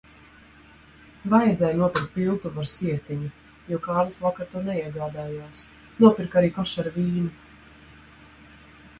[1.31, 3.27] Vajadzēja nopirkt piltuvi ar sietiņu,
[3.73, 5.61] jo Kārlis vakar to neiegādājās.
[6.05, 7.29] Nopirku arī kosher vīnu.